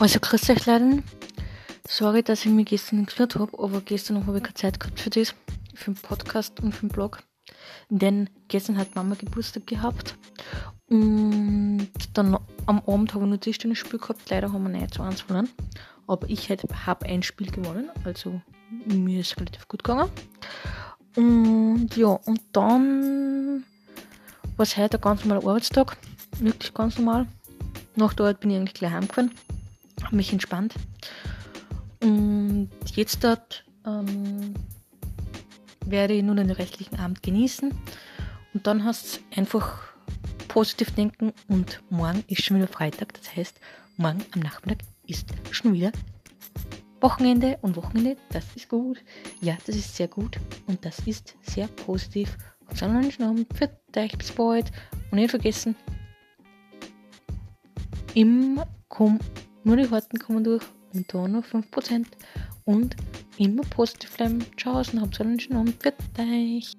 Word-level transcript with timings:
Also 0.00 0.20
grüß 0.20 0.50
euch 0.50 0.64
Leute. 0.66 1.02
Sorry, 1.88 2.22
dass 2.22 2.44
ich 2.44 2.52
mich 2.52 2.66
gestern 2.66 3.00
nicht 3.00 3.18
habe, 3.18 3.48
aber 3.58 3.80
gestern 3.80 4.24
habe 4.28 4.36
ich 4.36 4.44
keine 4.44 4.54
Zeit 4.54 4.78
gehabt 4.78 5.00
für 5.00 5.10
das, 5.10 5.34
für 5.74 5.90
den 5.90 6.00
Podcast 6.00 6.60
und 6.60 6.72
für 6.72 6.86
den 6.86 6.90
Blog. 6.90 7.18
Denn 7.90 8.30
gestern 8.46 8.78
hat 8.78 8.94
Mama 8.94 9.16
Geburtstag 9.16 9.66
gehabt 9.66 10.16
und 10.88 11.88
dann 12.14 12.38
am 12.66 12.78
Abend 12.86 13.12
habe 13.12 13.24
ich 13.24 13.28
nur 13.28 13.40
Tischtennisspiel 13.40 13.98
gehabt. 13.98 14.30
Leider 14.30 14.52
haben 14.52 14.62
wir 14.62 14.68
nicht 14.68 14.94
zu 14.94 15.02
eins 15.02 15.22
verloren. 15.22 15.48
Aber 16.06 16.30
ich 16.30 16.48
habe 16.48 17.06
ein 17.06 17.24
Spiel 17.24 17.50
gewonnen, 17.50 17.90
also 18.04 18.40
mir 18.86 19.20
ist 19.20 19.36
relativ 19.36 19.66
gut 19.66 19.82
gegangen. 19.82 20.10
Und 21.16 21.96
ja, 21.96 22.06
und 22.06 22.40
dann 22.52 23.64
war 24.56 24.62
es 24.62 24.76
heute 24.76 24.98
ein 24.98 25.00
ganz 25.00 25.24
normaler 25.24 25.44
Arbeitstag. 25.48 25.96
Wirklich 26.38 26.72
ganz 26.72 26.98
normal. 26.98 27.26
Nach 27.96 28.12
der 28.12 28.26
Arbeit 28.26 28.40
bin 28.40 28.50
ich 28.50 28.58
eigentlich 28.58 28.74
gleich 28.74 28.92
heimgefahren 28.92 29.32
mich 30.10 30.32
entspannt. 30.32 30.74
Und 32.02 32.70
jetzt 32.94 33.24
dort 33.24 33.64
ähm, 33.86 34.54
werde 35.84 36.14
ich 36.14 36.22
nun 36.22 36.36
den 36.36 36.50
restlichen 36.50 36.98
Abend 36.98 37.22
genießen. 37.22 37.72
Und 38.54 38.66
dann 38.66 38.84
hast 38.84 39.06
es 39.06 39.20
einfach 39.36 39.94
positiv 40.48 40.92
denken 40.92 41.32
und 41.48 41.82
morgen 41.90 42.24
ist 42.28 42.44
schon 42.44 42.56
wieder 42.56 42.68
Freitag. 42.68 43.14
Das 43.14 43.36
heißt, 43.36 43.60
morgen 43.96 44.24
am 44.32 44.40
Nachmittag 44.40 44.78
ist 45.06 45.28
schon 45.50 45.72
wieder 45.72 45.92
Wochenende 47.00 47.58
und 47.62 47.76
Wochenende, 47.76 48.16
das 48.30 48.44
ist 48.56 48.68
gut. 48.68 48.98
Ja, 49.40 49.56
das 49.66 49.76
ist 49.76 49.94
sehr 49.94 50.08
gut 50.08 50.38
und 50.66 50.84
das 50.84 50.98
ist 51.00 51.36
sehr 51.42 51.68
positiv. 51.68 52.36
Und 52.68 52.82
dann 52.82 52.96
einen 52.96 53.12
schönen 53.12 53.46
für 53.54 53.70
euch 53.96 54.18
bis 54.18 54.32
bald. 54.32 54.72
Und 55.10 55.18
nicht 55.18 55.30
vergessen, 55.30 55.76
im 58.14 58.60
Kom 58.88 59.20
nur 59.64 59.76
die 59.76 59.90
Harten 59.90 60.18
kommen 60.18 60.44
durch 60.44 60.62
und 60.94 61.12
da 61.12 61.28
noch 61.28 61.44
5%. 61.44 62.06
Und 62.64 62.96
immer 63.38 63.62
positiv 63.62 64.16
bleiben. 64.16 64.44
Ciao 64.58 64.78
und 64.78 65.00
habt 65.00 65.20
einen 65.20 65.40
schönen 65.40 65.58
Abend. 65.58 65.82
Für 65.82 66.22
euch. 66.22 66.76